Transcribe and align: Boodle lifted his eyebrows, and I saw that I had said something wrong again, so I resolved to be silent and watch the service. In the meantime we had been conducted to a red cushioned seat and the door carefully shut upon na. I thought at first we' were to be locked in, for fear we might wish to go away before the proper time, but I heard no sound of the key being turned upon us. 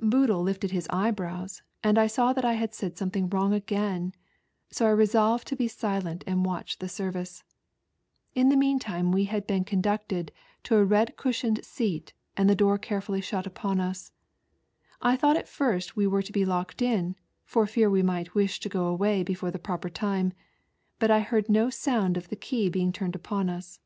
Boodle 0.00 0.42
lifted 0.42 0.70
his 0.70 0.86
eyebrows, 0.88 1.60
and 1.84 1.98
I 1.98 2.06
saw 2.06 2.32
that 2.32 2.46
I 2.46 2.54
had 2.54 2.72
said 2.72 2.96
something 2.96 3.28
wrong 3.28 3.52
again, 3.52 4.14
so 4.70 4.86
I 4.86 4.90
resolved 4.90 5.46
to 5.48 5.54
be 5.54 5.68
silent 5.68 6.24
and 6.26 6.46
watch 6.46 6.78
the 6.78 6.88
service. 6.88 7.44
In 8.34 8.48
the 8.48 8.56
meantime 8.56 9.12
we 9.12 9.24
had 9.24 9.46
been 9.46 9.64
conducted 9.66 10.32
to 10.62 10.76
a 10.76 10.84
red 10.86 11.18
cushioned 11.18 11.62
seat 11.62 12.14
and 12.38 12.48
the 12.48 12.54
door 12.56 12.78
carefully 12.78 13.20
shut 13.20 13.46
upon 13.46 13.76
na. 13.76 13.92
I 15.02 15.14
thought 15.14 15.36
at 15.36 15.46
first 15.46 15.94
we' 15.94 16.06
were 16.06 16.22
to 16.22 16.32
be 16.32 16.46
locked 16.46 16.80
in, 16.80 17.14
for 17.44 17.66
fear 17.66 17.90
we 17.90 18.02
might 18.02 18.34
wish 18.34 18.60
to 18.60 18.70
go 18.70 18.86
away 18.86 19.22
before 19.22 19.50
the 19.50 19.58
proper 19.58 19.90
time, 19.90 20.32
but 20.98 21.10
I 21.10 21.20
heard 21.20 21.50
no 21.50 21.68
sound 21.68 22.16
of 22.16 22.30
the 22.30 22.34
key 22.36 22.70
being 22.70 22.92
turned 22.94 23.14
upon 23.14 23.50
us. 23.50 23.78